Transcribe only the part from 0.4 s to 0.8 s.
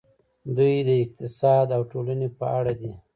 دوی